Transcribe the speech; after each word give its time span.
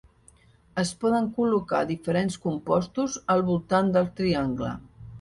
Es 0.83 0.93
poden 1.03 1.27
col·locar 1.35 1.83
diferents 1.93 2.39
compostos 2.49 3.21
al 3.37 3.47
voltant 3.53 3.97
del 3.99 4.13
triangle. 4.23 4.77